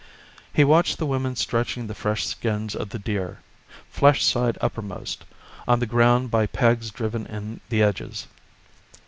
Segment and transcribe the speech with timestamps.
[0.51, 3.37] He watched the women stretching the fresh skins of the deer,
[3.91, 5.25] flesh side uppermost,
[5.67, 8.25] on the ground by pegs driven in the edges.